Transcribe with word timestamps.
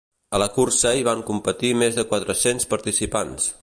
A 0.37 0.39
la 0.43 0.47
cursa 0.55 0.93
hi 1.01 1.05
van 1.09 1.21
competir 1.29 1.71
més 1.85 2.01
de 2.01 2.09
quatre-cents 2.15 2.71
participants. 2.77 3.53